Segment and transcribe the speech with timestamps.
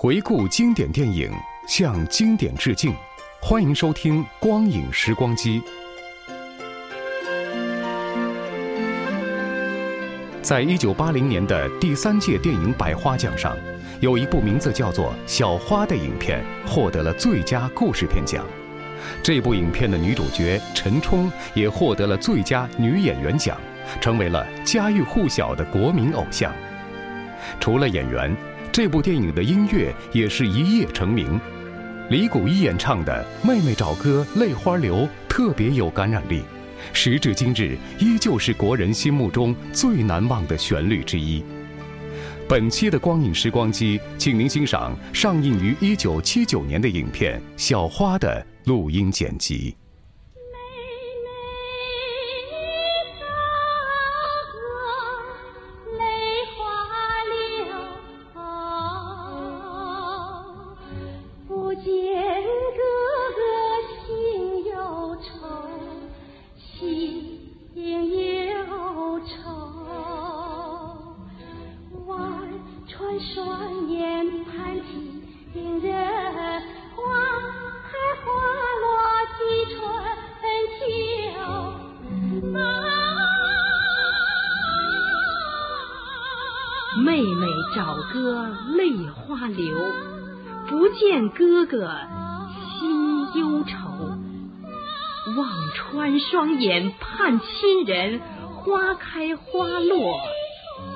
[0.00, 1.28] 回顾经典电影，
[1.66, 2.94] 向经典致敬。
[3.42, 5.60] 欢迎收听《光影时光机》。
[10.40, 13.56] 在一九八零年的第三届电影百花奖上，
[13.98, 18.46] 有一部名字叫做《小花》的影片获得了最佳故事片奖。
[19.20, 23.60] 这部影片的女主角陈冲也获得了最佳女演员奖，
[24.00, 26.54] 成为了家喻户晓的国民偶像。
[27.58, 28.32] 除了演员，
[28.78, 31.40] 这部电影的音乐也是一夜成名。
[32.10, 34.98] 李谷一演唱的《妹妹找哥泪花流》
[35.28, 36.42] 特别有感染力，
[36.92, 41.42] 时至今日依旧是国人心目中最难忘的旋律之一。
[42.48, 49.74] 本期的光影时光机，请您欣赏上映于一九七九年的影片《小花》的录音剪辑。
[96.38, 98.20] 双眼盼亲人，
[98.54, 100.20] 花开花落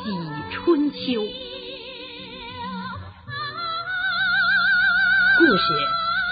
[0.05, 0.13] 几
[0.53, 1.21] 春秋。
[5.39, 5.63] 故事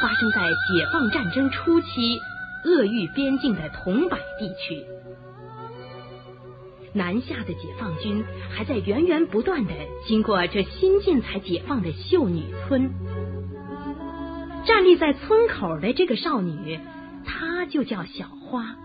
[0.00, 2.20] 发生在解放战争初期，
[2.64, 4.80] 鄂豫边境的桐柏地区。
[6.92, 9.72] 南下的解放军还在源源不断的
[10.06, 12.88] 经过这新近才解放的秀女村。
[14.64, 16.78] 站立在村口的这个少女，
[17.26, 18.76] 她就叫小花。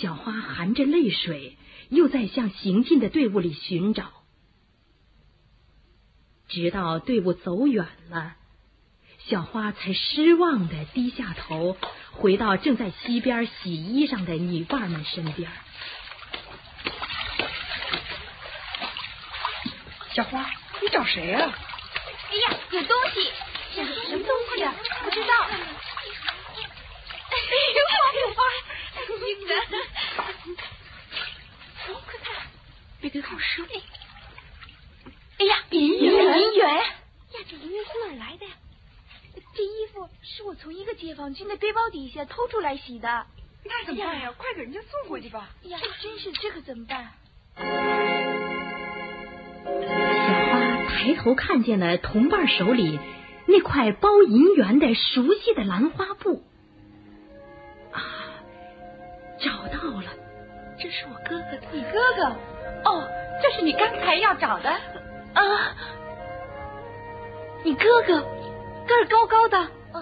[0.00, 1.58] 小花含着泪水，
[1.90, 4.10] 又在向行进的队伍里寻找，
[6.48, 8.34] 直到队伍走远了，
[9.18, 11.76] 小花才失望的低下头，
[12.12, 15.50] 回到正在溪边洗衣裳的女伴们身边。
[20.14, 20.50] 小花，
[20.80, 21.52] 你找谁啊？
[22.30, 23.30] 哎呀，有东西！
[23.74, 24.74] 什么什么东西啊？
[25.04, 25.28] 不知道。
[25.44, 25.56] 哎
[27.76, 27.96] 呦，花
[28.34, 28.40] 花，
[29.06, 29.58] 惊人！
[31.88, 32.46] 哦，快看，
[33.00, 33.62] 别给好吃。
[35.38, 36.76] 哎呀，银元，银元！
[36.76, 36.84] 呀，
[37.48, 38.52] 这银元从哪儿来的呀？
[39.54, 43.26] 这衣服是我从一个解放军的背包底下偷出来洗的。
[43.64, 44.32] 那怎么办呀？
[44.36, 45.50] 快给人家送回去吧。
[45.64, 47.12] 哎呀，真是这可怎么办？
[47.56, 47.62] 小
[50.52, 50.58] 花
[50.88, 52.98] 抬头看见了同伴手里
[53.46, 56.42] 那块包银元的熟悉的兰花布，
[60.82, 61.62] 这是我哥哥的。
[61.72, 62.24] 你哥哥？
[62.90, 63.06] 哦，
[63.42, 64.70] 这是你刚才要找的
[65.34, 65.76] 啊？
[67.62, 68.18] 你哥哥
[68.86, 70.00] 个儿高高的，啊，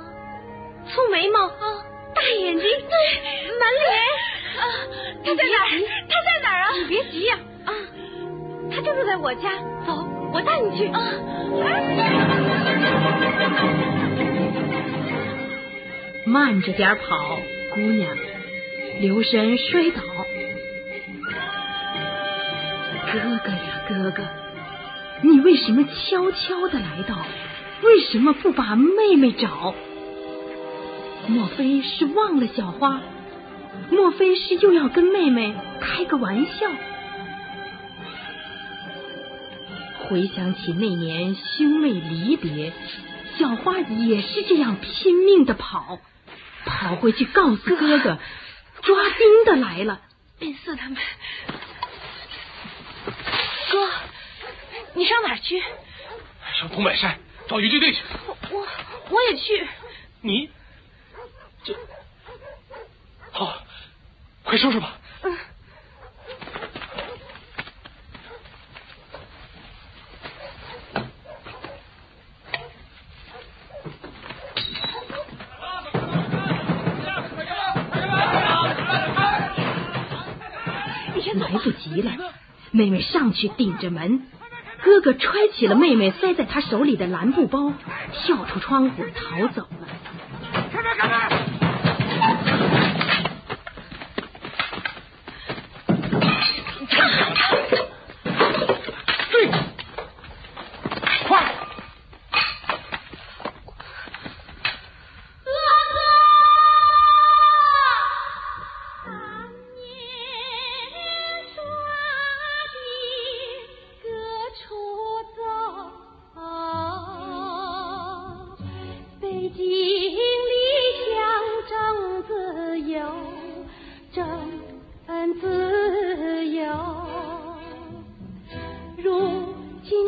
[0.88, 1.84] 粗眉毛，啊，
[2.14, 3.90] 大眼睛，对，满脸
[4.58, 4.62] 啊，
[5.24, 5.70] 他在哪儿？
[6.08, 6.70] 他在哪儿啊？
[6.78, 7.74] 你别急呀，啊，
[8.70, 9.50] 他就住在我家，
[9.84, 11.02] 走，我带你去啊。
[16.24, 17.40] 慢着点跑，
[17.74, 18.16] 姑娘，
[19.00, 20.02] 留神摔倒。
[23.12, 24.22] 哥哥呀，哥哥，
[25.22, 27.16] 你为什么悄悄的来到？
[27.82, 29.74] 为什么不把妹妹找？
[31.26, 33.00] 莫非是忘了小花？
[33.90, 36.68] 莫非是又要跟妹妹开个玩笑？
[40.00, 42.72] 回想起那年兄妹离别，
[43.38, 46.00] 小花也是这样拼命的跑，
[46.64, 48.18] 跑回去告诉哥哥，
[48.82, 50.00] 抓丁的来了。
[50.40, 50.96] 林四他们，
[53.70, 53.90] 哥，
[54.94, 55.62] 你上哪儿去？
[56.58, 57.18] 上桐柏山
[57.48, 58.02] 找游击队去。
[58.50, 58.66] 我
[59.10, 59.68] 我也去。
[60.20, 60.50] 你
[61.64, 61.74] 这
[63.32, 63.62] 好，
[64.42, 64.98] 快收拾吧。
[65.22, 65.36] 嗯。
[81.38, 82.34] 来不及了，
[82.78, 84.22] 妹妹上去顶着门，
[84.84, 87.72] 哥哥揣起了妹妹塞在他手里的蓝布包，
[88.12, 89.66] 跳出窗户逃走。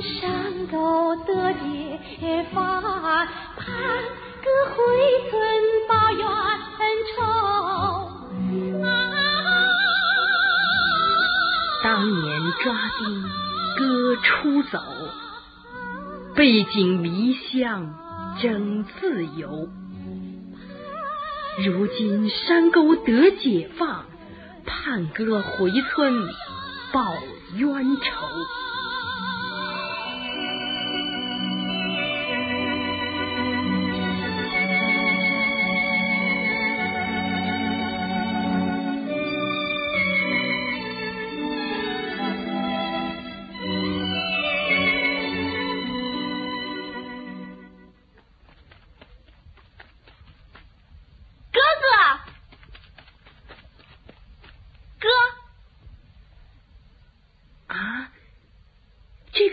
[0.03, 3.67] 山沟得解放盼
[4.43, 4.81] 哥回
[5.31, 5.33] 村
[5.89, 6.27] 报冤
[7.17, 7.23] 仇
[11.83, 13.23] 当年抓丁
[13.77, 14.79] 哥出走
[16.35, 17.95] 背井离乡
[18.41, 19.69] 争自由。
[21.59, 24.07] 如今山沟得解放
[24.65, 26.15] 盼哥回村
[26.93, 27.13] 报
[27.57, 28.70] 冤仇。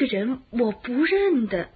[0.08, 1.70] 人我不认得，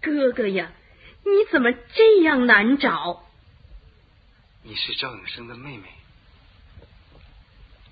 [0.00, 0.72] 哥哥呀，
[1.24, 3.22] 你怎么这样难找？
[4.62, 5.88] 你是赵永生的妹妹，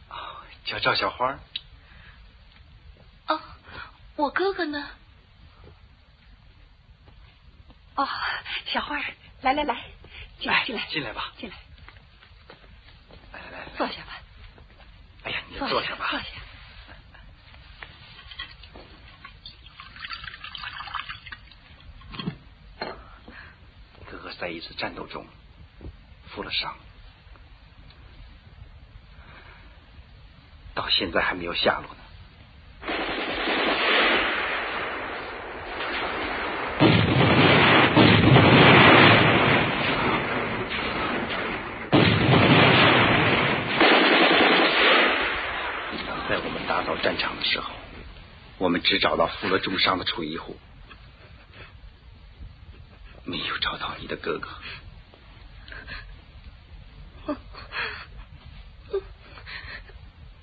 [0.09, 0.17] 哦，
[0.65, 1.39] 叫赵小花。
[3.29, 3.41] 哦，
[4.17, 4.91] 我哥哥呢？
[7.95, 8.09] 哦，
[8.67, 8.99] 小花，
[9.43, 9.85] 来来来，
[10.41, 11.57] 进来进来进来吧，进来，
[13.33, 14.19] 来来来，坐下吧。
[15.25, 16.27] 哎呀，你坐下吧，坐下。
[24.43, 25.25] 在一次战斗中
[26.35, 26.75] 负了伤，
[30.75, 32.01] 到现在还没有下落呢。
[46.29, 47.71] 在我们打扫战场的时候，
[48.59, 50.57] 我们只找到负了重伤的楚一虎。
[53.25, 54.49] 没有找到你的哥哥。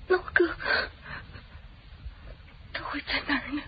[0.08, 0.54] 那我哥哥
[2.72, 3.62] 他会在哪儿呢？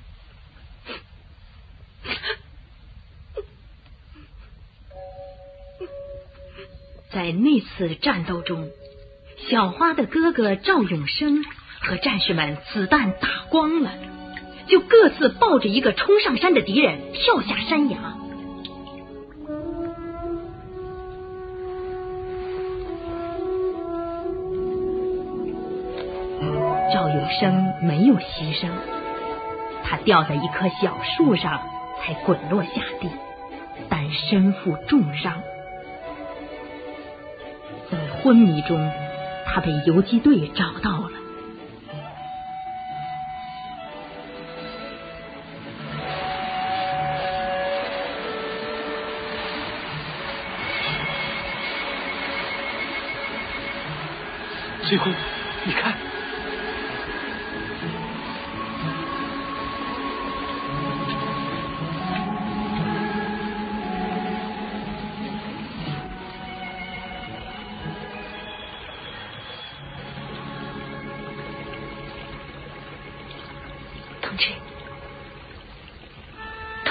[7.12, 8.72] 在那次战斗中，
[9.50, 11.44] 小花的哥哥赵永生
[11.80, 13.92] 和战士们子弹打光了，
[14.66, 18.16] 就各自抱着一个冲上山的敌人跳下山崖。
[26.92, 28.68] 赵永生没有牺牲，
[29.82, 31.60] 他掉在一棵小树上
[32.00, 32.70] 才滚落下
[33.00, 33.08] 地，
[33.88, 35.42] 但身负重伤。
[37.90, 38.90] 在昏迷中，
[39.46, 41.10] 他被游击队找到了。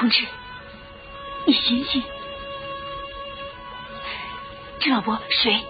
[0.01, 0.25] 同志，
[1.45, 2.01] 你醒醒！
[4.79, 5.63] 这老伯谁？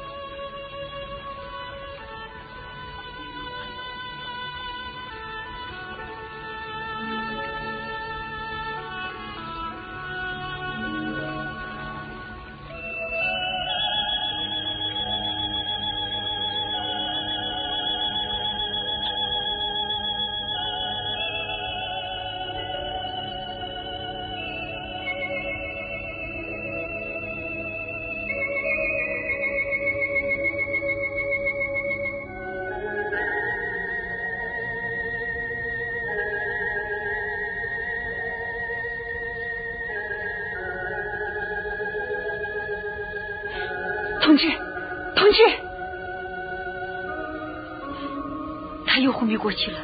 [48.93, 49.77] 他又昏迷过去了。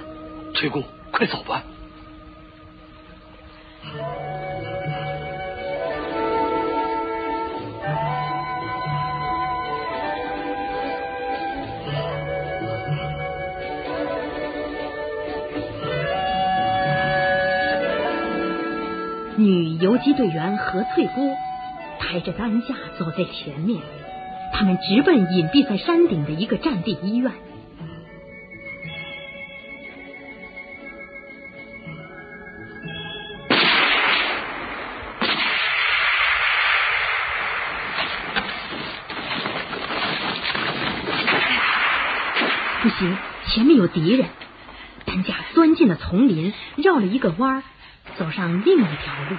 [0.53, 1.63] 崔公，快走吧。
[19.37, 21.33] 女游击队员何翠姑
[21.97, 23.81] 抬着担架走在前面。
[24.51, 27.31] 他们直奔隐蔽在山顶的一个战地医院。
[43.57, 44.29] 前面有敌人！
[45.03, 47.63] 担架钻进了丛林，绕了一个弯，
[48.15, 49.37] 走上另一条路。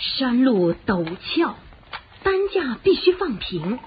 [0.00, 1.54] 山路陡峭，
[2.24, 3.78] 担架必须放平。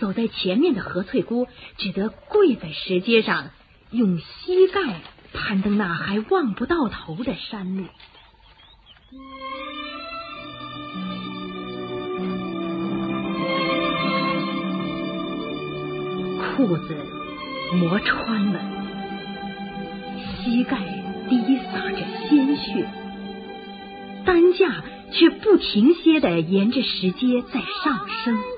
[0.00, 1.46] 走在前面的何翠姑
[1.78, 3.50] 只得跪在石阶上，
[3.92, 4.80] 用膝盖
[5.32, 7.84] 攀登那还望不到头的山路。
[16.56, 16.96] 裤子
[17.74, 18.60] 磨穿了，
[20.42, 20.76] 膝盖
[21.28, 22.88] 滴洒着鲜血。
[24.24, 28.53] 担架却不停歇的沿着石阶在上升。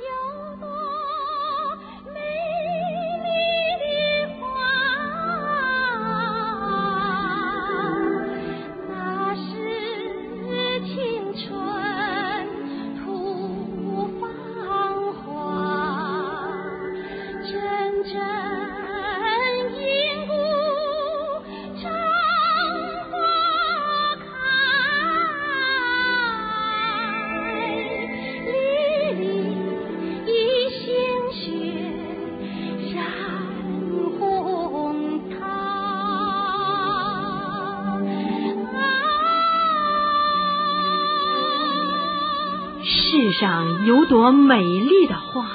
[43.38, 45.46] 上有朵美丽的花，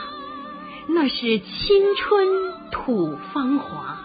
[0.88, 2.28] 那是青春
[2.72, 3.98] 吐芳华。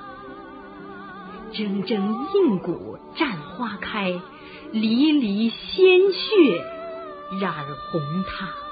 [1.52, 4.12] 铮铮硬骨绽花开，
[4.73, 6.64] 漓漓鲜血
[7.40, 7.52] 染
[7.90, 8.65] 红它。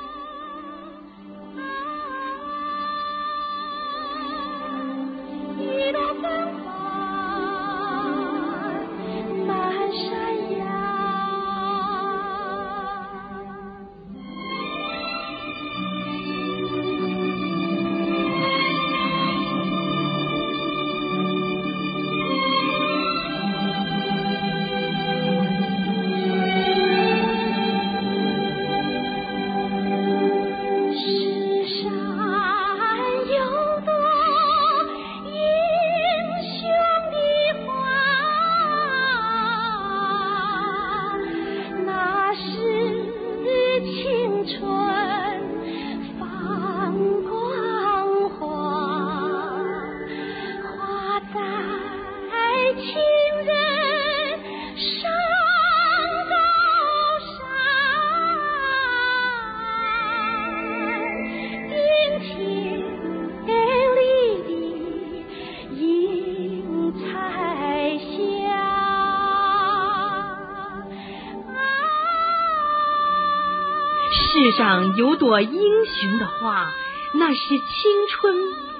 [74.34, 75.52] 世上有朵英
[75.86, 76.72] 雄的花，
[77.12, 78.34] 那是青春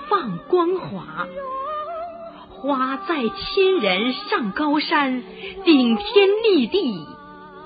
[0.09, 1.29] 放光华。
[2.51, 5.23] 花在亲人上高山，
[5.65, 7.07] 顶天立地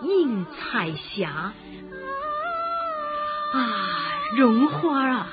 [0.03, 1.55] 映彩霞。
[3.55, 3.65] 啊，
[4.37, 5.27] 绒花啊，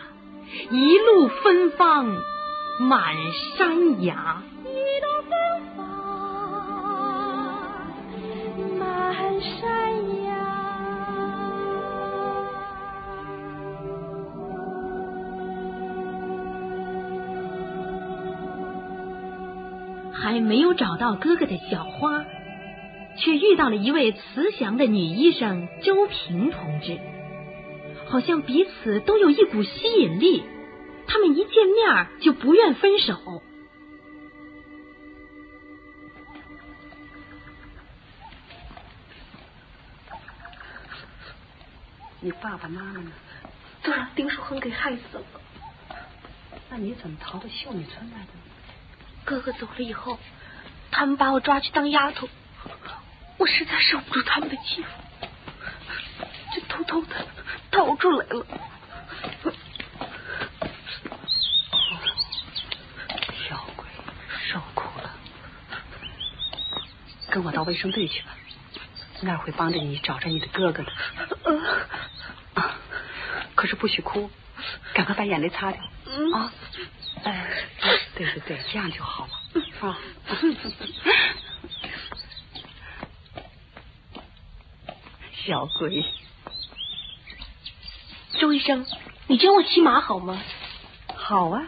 [0.72, 2.16] 一路芬芳
[2.80, 3.18] 满
[3.58, 4.44] 山崖。
[20.96, 22.24] 找到哥哥的小花，
[23.18, 26.98] 却遇到了一位慈祥的女医生周平同志，
[28.08, 30.46] 好像彼此都有一股吸引力，
[31.06, 33.44] 他们一见面就不愿分手。
[42.22, 43.12] 你爸爸妈妈呢？
[43.84, 45.24] 都让丁书恒给害死了。
[46.70, 48.28] 那你怎么逃到秀女村来的？
[49.26, 50.18] 哥哥走了以后，
[50.98, 52.30] 他们把我抓去当丫头，
[53.38, 54.88] 我实在受不住他们的欺负，
[56.54, 57.28] 就偷偷的
[57.70, 58.46] 逃出来了。
[63.50, 63.86] 小鬼，
[64.48, 65.14] 受苦了，
[67.30, 68.30] 跟我到卫生队去吧，
[69.20, 70.94] 那儿会帮着你找着你的哥哥的。
[72.54, 72.78] 啊，
[73.54, 74.32] 可是不许哭，
[74.94, 75.82] 赶快把眼泪擦掉
[76.34, 76.54] 啊！
[77.26, 77.66] 哎，
[78.16, 79.34] 对对对，这样就好了
[79.90, 79.98] 啊。
[85.46, 86.04] 小鬼，
[88.40, 88.86] 周医生，
[89.28, 90.42] 你教我骑马好吗？
[91.16, 91.68] 好啊。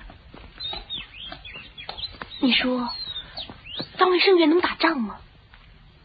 [2.39, 2.89] 你说，
[3.97, 5.17] 当卫生员能打仗吗？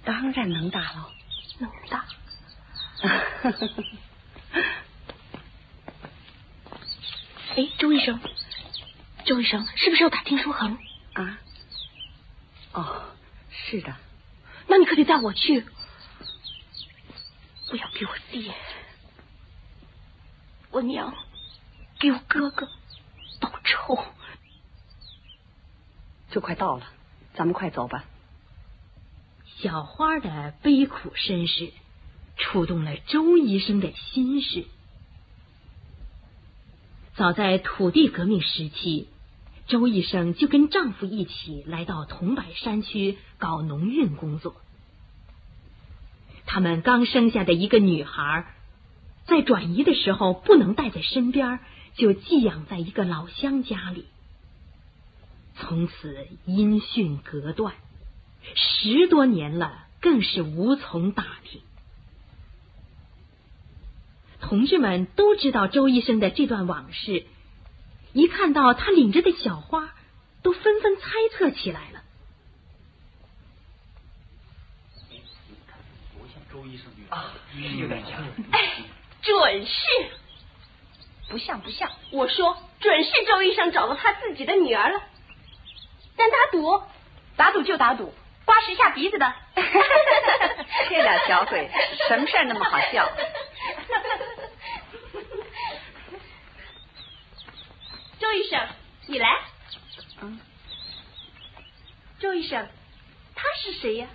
[0.05, 1.11] 当然能打了，
[1.59, 2.05] 能打。
[7.55, 8.21] 哎，周医生，
[9.25, 10.79] 周医生，是不是要打听书恒
[11.13, 11.39] 啊？
[13.73, 13.97] 哦，是的。
[14.69, 15.65] 那你可得带我去，
[17.71, 18.55] 我要给我爹、
[20.71, 21.15] 我娘、
[21.99, 22.69] 给我哥哥
[23.41, 24.05] 报仇。
[26.31, 26.87] 就快到了，
[27.35, 28.05] 咱们快走吧。
[29.59, 31.73] 小花的悲苦身世，
[32.37, 34.67] 触动了周医生的心事。
[37.15, 39.09] 早在土地革命时期，
[39.67, 44.57] 周医生就跟丈夫一起来到桐柏山区搞农运工作。
[46.45, 48.45] 他们刚生下的一个女孩，
[49.25, 51.61] 在转移的时候不能带在身边，
[51.95, 54.07] 就寄养在一个老乡家里。
[55.55, 57.75] 从此音讯隔断，
[58.55, 61.61] 十多年了，更是无从打听。
[64.41, 67.25] 同志们都知道周医生的这段往事，
[68.13, 69.95] 一看到他领着的小花，
[70.43, 72.03] 都纷纷猜测起来了。
[76.19, 77.33] 不像周医生女儿啊，
[77.79, 78.23] 有点像。
[78.51, 78.83] 哎，
[79.23, 79.83] 准是，
[81.31, 81.91] 不像不像。
[82.11, 85.01] 我说，准是周医生找到他自己的女儿了。
[86.17, 86.83] 咱打赌，
[87.37, 88.13] 打赌就打赌，
[88.45, 89.33] 刮十下鼻子的。
[90.91, 91.71] 这俩小鬼，
[92.09, 93.11] 什么事儿那么好笑？
[98.33, 98.67] 周医生，
[99.09, 99.29] 你来。
[100.23, 100.41] 嗯。
[102.19, 102.67] 周医生，
[103.35, 104.09] 他是谁呀？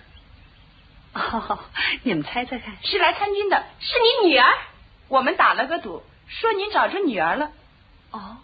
[1.12, 1.64] 哦，
[2.02, 2.76] 你们猜猜看。
[2.82, 4.52] 是来参军的，是你女儿。
[5.06, 7.52] 我们打了个赌，说你找着女儿了。
[8.10, 8.38] 哦。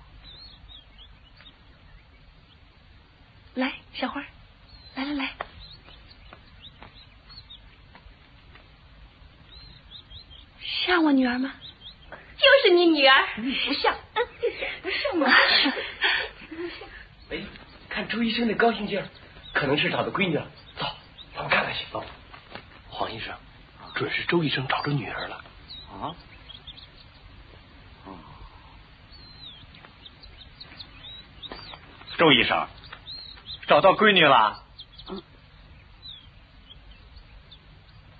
[3.54, 4.22] 来，小花，
[4.94, 5.32] 来来来，
[10.86, 11.52] 像我女儿吗？
[12.44, 13.96] 就是你女儿，不像，
[14.82, 15.26] 不像吗？
[17.30, 17.40] 哎，
[17.88, 19.08] 看周医生那高兴劲儿，
[19.54, 20.46] 可能是找到闺女了。
[20.76, 20.84] 走，
[21.34, 21.86] 咱们看看去。
[21.90, 22.04] 走，
[22.90, 23.34] 黄医生，
[23.94, 25.44] 准是周医生找着女儿了。
[25.90, 26.14] 啊？
[32.18, 32.68] 周医生。
[33.66, 34.62] 找到闺女了，
[35.08, 35.22] 嗯，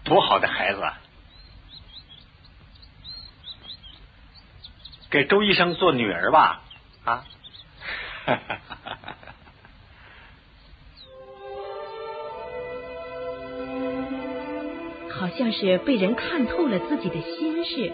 [0.03, 0.83] 多好的孩子，
[5.15, 6.63] 给周医生做女儿吧，
[7.05, 7.25] 啊，
[15.09, 17.93] 好像是被人看透了自己的心事，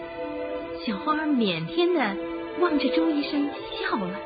[0.83, 2.17] 小花腼腆的
[2.59, 3.51] 望着周医生
[3.87, 4.19] 笑了。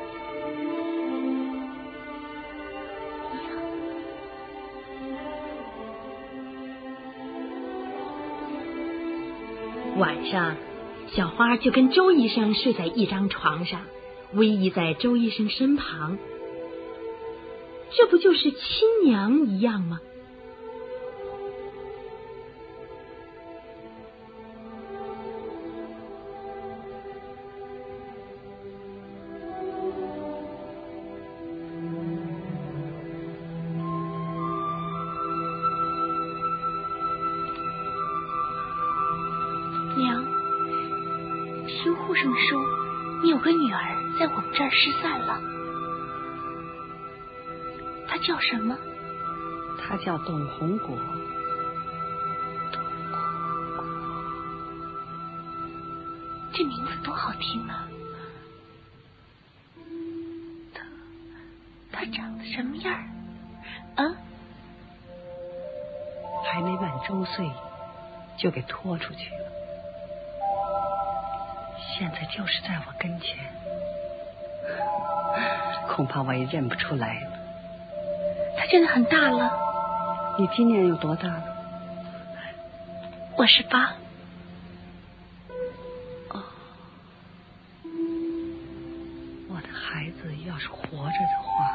[9.98, 10.56] 晚上，
[11.16, 13.80] 小花就跟周医生睡在一张床上，
[14.34, 16.18] 偎依在周医生身旁。
[17.96, 18.58] 这不就是亲
[19.02, 19.98] 娘一样吗？
[42.26, 42.60] 听说，
[43.22, 45.40] 你有个女儿在我们这儿失散了，
[48.08, 48.76] 她叫什么？
[49.78, 50.98] 她叫董红果。
[56.52, 57.86] 这名字多好听啊！
[60.74, 60.82] 他
[61.92, 62.92] 他长得什么样？
[63.94, 64.04] 啊？
[66.44, 67.48] 还没满周岁，
[68.36, 69.46] 就给拖出去了。
[71.98, 73.38] 现在就是在我跟前，
[75.88, 77.30] 恐怕我也认不出来了。
[78.58, 79.50] 他现在很大了。
[80.38, 81.42] 你今年有多大了？
[83.38, 83.94] 我十八。
[86.30, 86.42] 哦，
[89.48, 91.72] 我的孩子要是活着的话，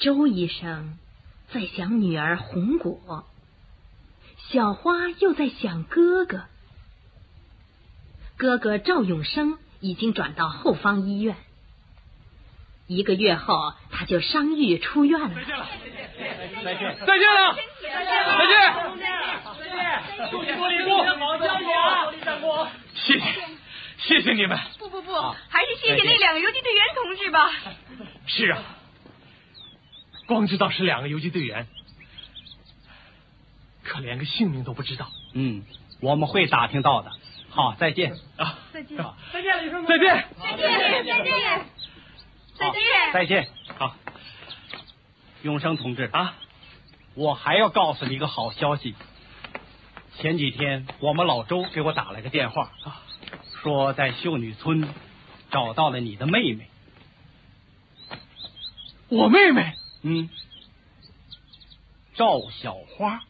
[0.00, 0.96] 周医生
[1.52, 3.24] 在想女儿红果，
[4.48, 6.44] 小花又在想哥哥。
[8.36, 11.36] 哥哥赵永生已经转到后方医院，
[12.86, 15.30] 一个月后他就伤愈出院了。
[15.34, 15.66] 再见了，
[16.64, 18.56] 再见，再见了，再见，
[19.58, 22.06] 再见，祝你多礼多，好消息啊！
[22.94, 23.24] 谢谢，
[23.98, 24.56] 谢谢你们。
[24.78, 25.12] 不不不，
[25.48, 27.50] 还是谢谢那两个游击队员同志吧。
[28.26, 28.62] 是啊，
[30.28, 31.66] 光知道是两个游击队员，
[33.82, 35.08] 可连个姓名都不知道。
[35.32, 35.64] 嗯，
[36.00, 37.10] 我们会打听到的。
[37.48, 38.58] 好，再见啊！
[38.72, 38.98] 再见，
[39.32, 40.68] 再见，李生再见，再见，
[41.06, 41.66] 再见，
[42.58, 42.82] 再见，
[43.14, 43.48] 再见。
[43.78, 43.96] 好，
[45.42, 46.34] 永生同志啊，
[47.14, 48.94] 我还要告诉你一个好消息。
[50.18, 52.70] 前几天我们老周给我打了个电话，
[53.62, 54.86] 说在秀女村
[55.50, 56.68] 找到了你的妹妹。
[59.08, 59.72] 我妹妹？
[60.02, 60.30] 嗯，
[62.14, 63.20] 赵小花。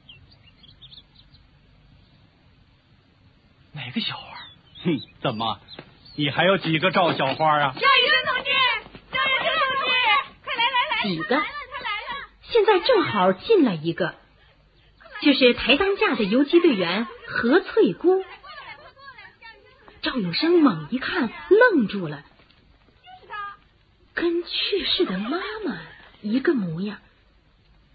[3.73, 4.37] 哪个小花？
[4.85, 5.61] 哼，怎么？
[6.17, 7.75] 你还有几个赵小花啊？
[7.75, 8.51] 赵医生同志，
[9.13, 9.91] 赵医生同志，
[10.45, 11.03] 快来来来！
[11.09, 11.29] 几个？
[11.29, 12.29] 他来了！
[12.43, 14.15] 现在正好进来一个，
[15.23, 18.25] 就是抬担架的游击队员何翠姑。
[20.03, 22.23] 赵永生猛一看，愣住了。
[23.03, 23.57] 就是他，
[24.15, 25.79] 跟去世的妈妈
[26.23, 26.99] 一个模样。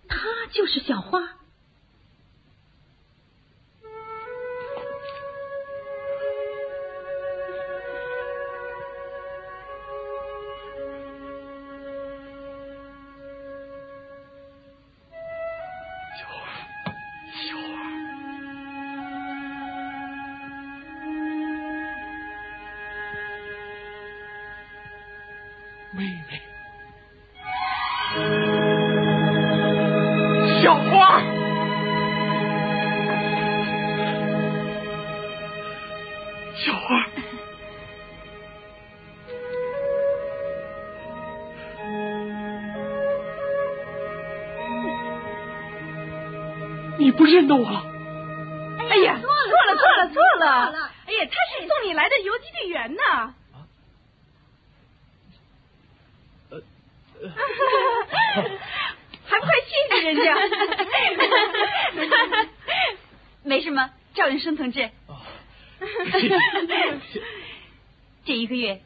[0.08, 0.18] 她
[0.52, 1.43] 就是小花。
[47.12, 47.84] 不认得我了？
[48.90, 50.92] 哎呀，错了错了错了！
[51.08, 53.34] 哎呀，他是送你来的游击队员呢。
[59.26, 60.36] 还不快谢谢人家？
[63.44, 64.90] 没什么，赵云生同志。
[68.26, 68.82] 这一个月，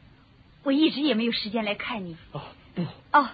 [0.62, 2.16] 我一直也没有时间来看你。
[2.32, 2.42] 哦
[2.74, 2.82] 不。
[3.12, 3.28] 哦，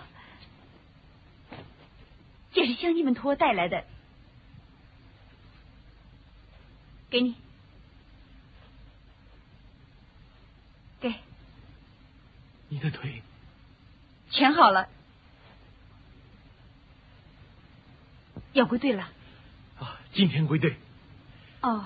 [2.52, 3.84] 这是乡亲们托我带来的。
[7.14, 7.36] 给你，
[11.00, 11.14] 给。
[12.68, 13.22] 你的腿
[14.32, 14.88] 全好了，
[18.52, 19.08] 要归队了。
[19.78, 20.74] 啊，今天归队。
[21.60, 21.84] 哦。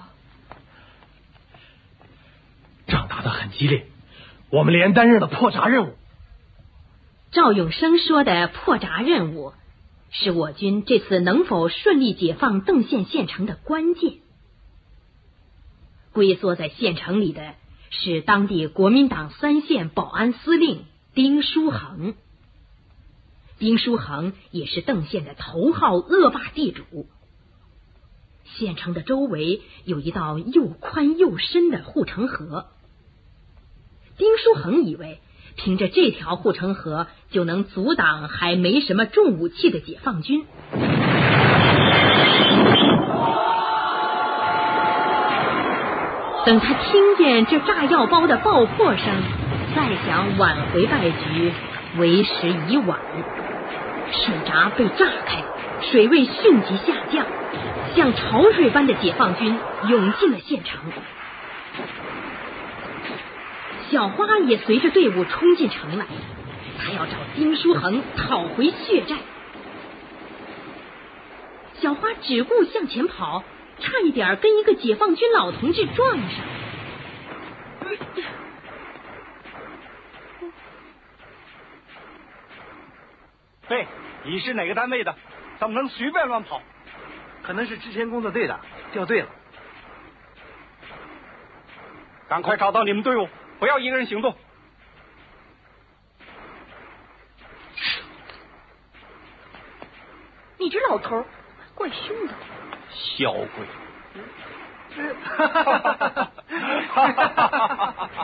[2.86, 3.86] 仗打得很激烈，
[4.48, 5.94] 我们连担任了破闸任务。
[7.32, 9.52] 赵永生说的破闸任务，
[10.10, 14.20] 是我军这次能否顺利解放邓县县城的关键。
[16.18, 17.54] 龟缩在县城里的
[17.90, 20.81] 是当地国民党三县保安司令
[21.14, 22.14] 丁书恒。
[23.61, 27.07] 丁书恒也是邓县的头号恶霸地主。
[28.42, 32.66] 县城的周围有一道又宽又深的护城河。
[34.16, 35.20] 丁书恒以为
[35.54, 40.44] 凭着这条护城河就能阻挡还没什么重武器的解放军。
[46.48, 49.04] 等他听见这炸药包的爆破声，
[49.76, 51.52] 再想挽回败局，
[51.98, 52.98] 为时已晚，
[54.11, 55.44] 水闸被炸开，
[55.82, 57.26] 水位迅即下降，
[57.94, 59.58] 像潮水般的解放军
[59.90, 60.80] 涌进了县城。
[63.90, 66.06] 小花也随着队伍冲进城来，
[66.78, 69.16] 他要找丁书恒讨回血债。
[71.74, 73.44] 小花只顾向前跑，
[73.80, 76.28] 差一点跟一个解放军老同志撞上。
[83.68, 83.86] 嘿，
[84.24, 85.14] 你是哪个单位的？
[85.58, 86.62] 怎么能随便乱跑？
[87.42, 88.60] 可能是之前工作队的，
[88.92, 89.28] 掉队了。
[92.28, 94.36] 赶快找到你们队伍，不要一个人行动。
[100.58, 101.24] 你这老头
[101.74, 102.34] 怪凶的。
[102.98, 103.46] 小鬼。
[105.24, 106.18] 哈哈哈哈哈
[107.92, 108.18] 哈！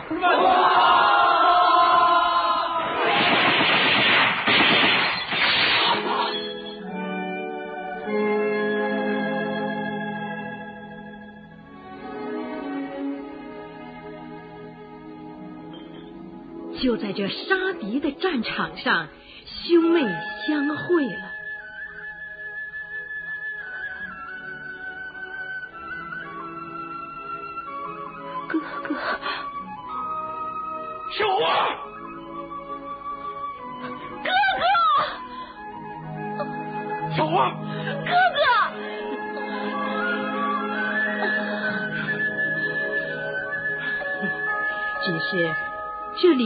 [16.81, 19.07] 就在这杀敌的战场上，
[19.47, 20.01] 兄妹
[20.47, 21.34] 相会了。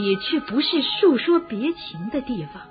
[0.09, 2.63] 里却不是诉说别情的地方。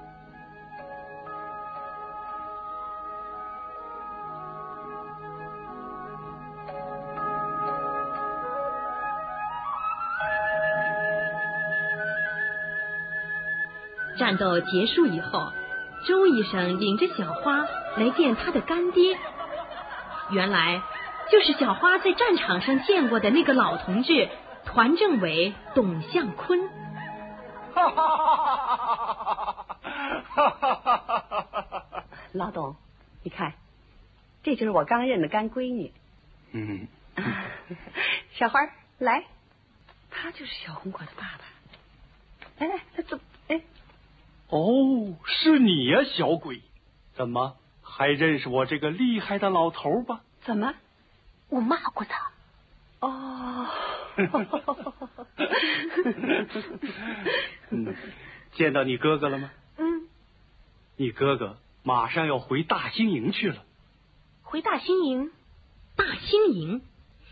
[14.18, 15.52] 战斗结束以后，
[16.08, 17.64] 周医生领着小花
[17.96, 19.16] 来见他的干爹。
[20.30, 20.82] 原来
[21.30, 24.28] 就是小花在战场上见过的那个老同志
[24.66, 26.68] 团政委董向坤。
[27.78, 29.54] 哈
[30.34, 31.30] 哈哈哈
[31.90, 32.04] 哈！
[32.32, 32.76] 老董，
[33.22, 33.54] 你看，
[34.42, 35.92] 这就是我刚认的干闺女。
[36.52, 36.88] 嗯。
[38.32, 38.60] 小花，
[38.98, 39.24] 来，
[40.10, 41.44] 他就是小红果的爸爸。
[42.58, 42.68] 哎，
[43.02, 43.60] 怎哎？
[44.48, 46.62] 哦，是你呀，小鬼！
[47.14, 50.20] 怎么还认识我这个厉害的老头吧？
[50.42, 50.74] 怎么？
[51.48, 52.30] 我骂过他。
[54.26, 54.94] 哦。
[57.70, 57.94] 嗯，
[58.52, 59.50] 见到你哥哥了吗？
[59.76, 60.08] 嗯。
[60.96, 63.64] 你哥哥马上要回大兴营去了。
[64.42, 65.30] 回大兴营？
[65.96, 66.82] 大兴营，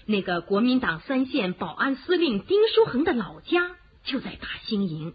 [0.07, 5.15] 那个国民党三线保安司令丁书恒的老家就在大兴营。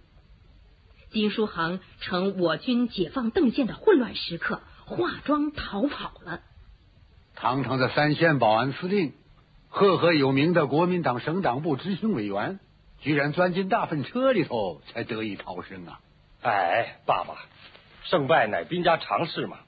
[1.12, 6.42] 丁书恒乘我军解放邓县的混乱时刻，化妆逃跑了。
[7.36, 9.14] 堂堂的三线保安司令。
[9.74, 12.60] 赫赫有名的国民党省党部执行委员，
[13.00, 16.02] 居然钻进大粪车里头才得以逃生啊！
[16.44, 17.36] 哎，爸爸，
[18.04, 19.60] 胜败乃兵家常事嘛。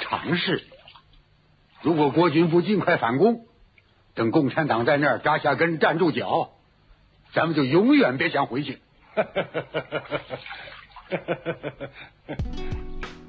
[0.00, 0.64] 常事。
[1.82, 3.46] 如果国军不尽快反攻，
[4.14, 6.50] 等共产党在那儿扎下根、站住脚，
[7.32, 8.80] 咱们就永远别想回去。